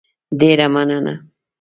ډېره 0.39 0.65
مننه 0.73 1.15